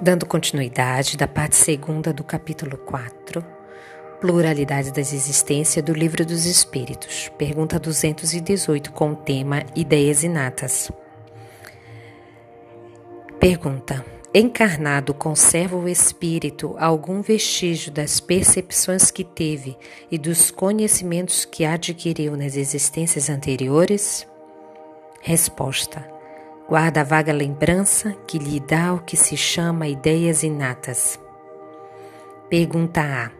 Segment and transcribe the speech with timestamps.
[0.00, 3.44] Dando continuidade da parte segunda do capítulo 4,
[4.20, 10.90] Pluralidade das Existências do Livro dos Espíritos, pergunta 218 com o tema Ideias Inatas.
[13.38, 14.04] Pergunta:
[14.34, 19.76] Encarnado conserva o espírito algum vestígio das percepções que teve
[20.10, 24.26] e dos conhecimentos que adquiriu nas existências anteriores?
[25.20, 26.17] Resposta:
[26.68, 31.18] Guarda a vaga lembrança que lhe dá o que se chama ideias inatas.
[32.50, 33.30] Pergunta A.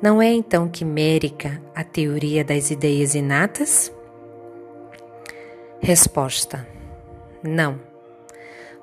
[0.00, 3.92] Não é então quimérica a teoria das ideias inatas?
[5.80, 6.64] Resposta:
[7.42, 7.80] Não.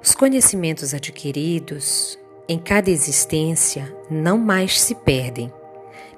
[0.03, 5.53] Os conhecimentos adquiridos em cada existência não mais se perdem.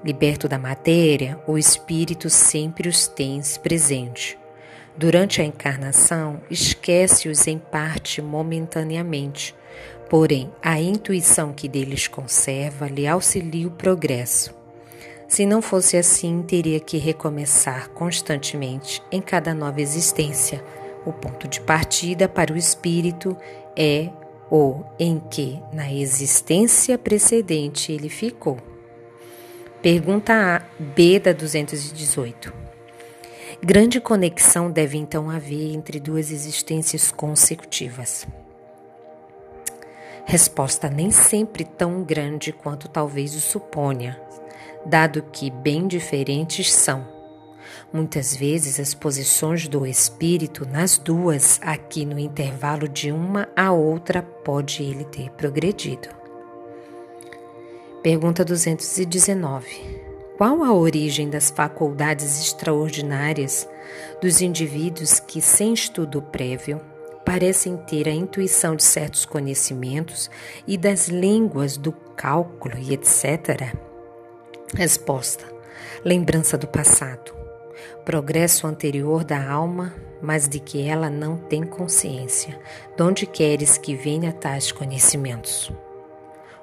[0.03, 4.40] Liberto da matéria, o espírito sempre os tem presente
[4.97, 9.55] Durante a encarnação, esquece-os em parte momentaneamente,
[10.09, 14.53] porém a intuição que deles conserva lhe auxilia o progresso.
[15.27, 20.61] Se não fosse assim, teria que recomeçar constantemente em cada nova existência.
[21.05, 23.37] O ponto de partida para o espírito
[23.75, 24.09] é
[24.51, 28.57] o em que, na existência precedente, ele ficou.
[29.81, 32.70] Pergunta A, B da 218.
[33.63, 38.25] Grande conexão deve então haver entre duas existências consecutivas.
[40.25, 44.19] Resposta nem sempre tão grande quanto talvez o suponha,
[44.83, 47.07] dado que bem diferentes são.
[47.93, 54.23] Muitas vezes as posições do espírito nas duas, aqui no intervalo de uma a outra,
[54.23, 56.09] pode ele ter progredido.
[58.01, 60.00] Pergunta 219.
[60.41, 63.69] Qual a origem das faculdades extraordinárias
[64.19, 66.81] dos indivíduos que, sem estudo prévio,
[67.23, 70.31] parecem ter a intuição de certos conhecimentos
[70.65, 73.71] e das línguas do cálculo e etc?
[74.73, 75.45] Resposta:
[76.03, 77.35] lembrança do passado,
[78.03, 82.59] progresso anterior da alma, mas de que ela não tem consciência.
[82.97, 85.71] De onde queres que venha tais conhecimentos?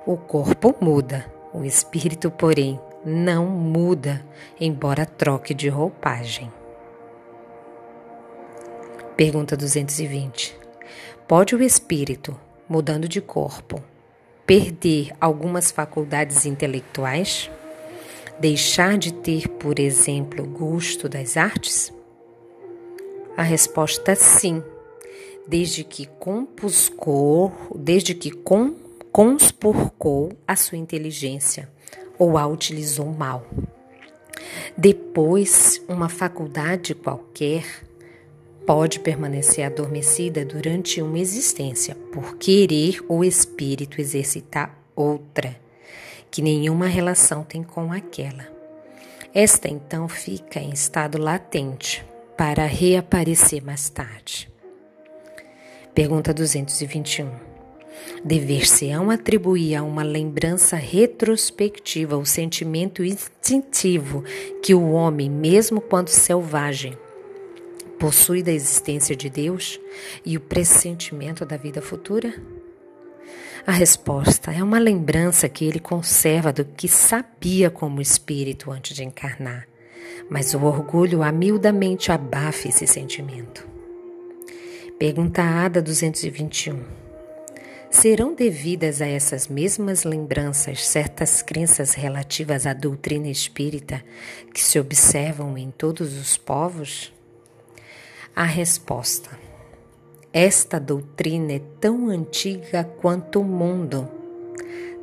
[0.04, 4.24] O corpo muda, o espírito, porém, não muda,
[4.60, 6.50] embora troque de roupagem.
[9.16, 10.56] Pergunta 220.
[11.26, 12.38] Pode o espírito,
[12.68, 13.82] mudando de corpo,
[14.46, 17.50] perder algumas faculdades intelectuais?
[18.38, 21.92] Deixar de ter, por exemplo, gosto das artes?
[23.36, 24.62] A resposta é sim,
[25.46, 28.74] desde que compuscou, desde que com,
[29.10, 31.68] conspurcou a sua inteligência
[32.18, 33.46] ou a utilizou mal.
[34.76, 37.64] Depois, uma faculdade qualquer
[38.66, 45.56] pode permanecer adormecida durante uma existência por querer o espírito exercitar outra,
[46.30, 48.46] que nenhuma relação tem com aquela.
[49.32, 52.04] Esta então fica em estado latente
[52.36, 54.50] para reaparecer mais tarde.
[55.94, 57.47] Pergunta 221.
[58.24, 64.24] Dever-se-ão atribuir a uma lembrança retrospectiva o sentimento instintivo
[64.62, 66.96] que o homem, mesmo quando selvagem,
[67.98, 69.80] possui da existência de Deus
[70.24, 72.34] e o pressentimento da vida futura?
[73.66, 79.04] A resposta é uma lembrança que ele conserva do que sabia como espírito antes de
[79.04, 79.68] encarnar,
[80.30, 83.66] mas o orgulho amildamente abafa esse sentimento.
[84.98, 87.07] Pergunta Ada 221.
[87.90, 94.04] Serão devidas a essas mesmas lembranças certas crenças relativas à doutrina espírita
[94.52, 97.12] que se observam em todos os povos?
[98.36, 99.30] A resposta:
[100.32, 104.06] Esta doutrina é tão antiga quanto o mundo.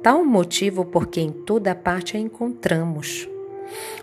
[0.03, 3.27] Tal motivo porque em toda parte a encontramos,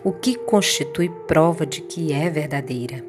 [0.03, 3.05] o que constitui prova de que é verdadeira,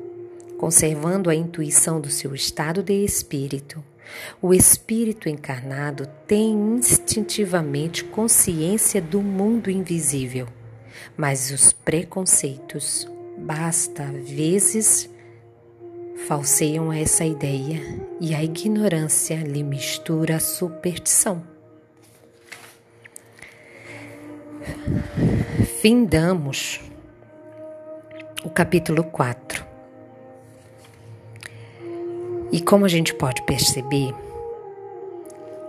[0.60, 3.84] conservando a intuição do seu estado de espírito
[4.42, 10.48] o espírito encarnado tem instintivamente consciência do mundo invisível,
[11.16, 13.08] mas os preconceitos,
[13.38, 15.10] basta vezes,
[16.28, 17.82] falseiam essa ideia
[18.20, 21.44] e a ignorância lhe mistura a superstição.
[25.82, 26.80] Findamos
[28.44, 29.73] o capítulo 4.
[32.54, 34.14] E como a gente pode perceber,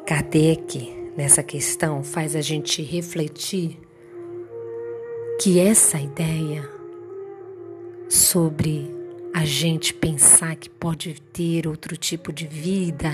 [0.06, 3.80] Kardec, nessa questão, faz a gente refletir
[5.40, 6.68] que essa ideia
[8.06, 8.94] sobre
[9.32, 13.10] a gente pensar que pode ter outro tipo de vida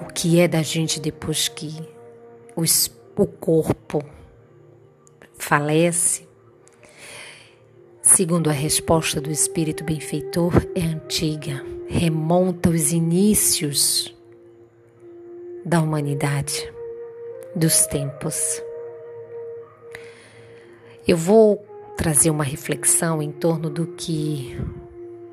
[0.00, 1.74] o que é da gente depois que
[2.56, 2.62] o,
[3.22, 4.02] o corpo
[5.34, 6.26] falece,
[8.00, 14.16] segundo a resposta do espírito benfeitor, é antiga, remonta aos inícios
[15.64, 16.72] da humanidade,
[17.54, 18.62] dos tempos.
[21.06, 21.66] Eu vou
[21.96, 24.56] trazer uma reflexão em torno do que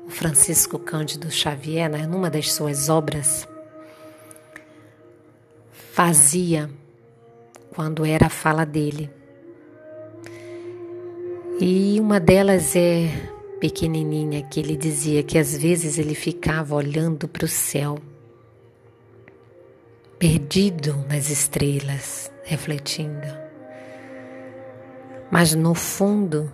[0.04, 3.46] o Francisco Cândido Xavier, né, numa das suas obras,
[5.92, 6.68] fazia
[7.72, 9.08] quando era a fala dele.
[11.60, 17.44] E uma delas é pequenininha, que ele dizia que às vezes ele ficava olhando para
[17.44, 17.98] o céu,
[20.18, 23.26] perdido nas estrelas, refletindo.
[25.30, 26.50] Mas no fundo,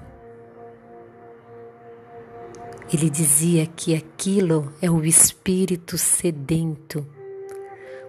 [2.93, 7.07] ele dizia que aquilo é o espírito sedento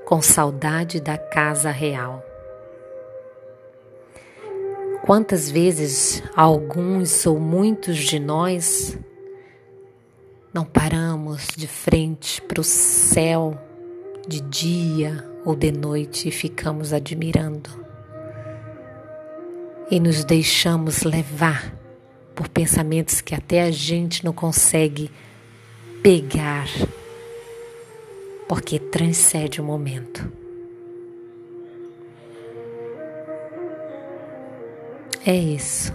[0.05, 2.23] com saudade da casa real.
[5.05, 8.97] Quantas vezes alguns ou muitos de nós
[10.51, 13.55] não paramos de frente para o céu
[14.27, 17.69] de dia ou de noite e ficamos admirando
[19.91, 21.71] e nos deixamos levar
[22.33, 25.11] por pensamentos que até a gente não consegue
[26.01, 26.65] pegar
[28.47, 30.44] porque transcende o momento.
[35.27, 35.91] É isso.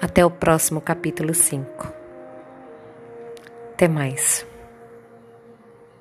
[0.00, 1.92] Até o próximo capítulo 5.
[3.74, 4.46] Até mais.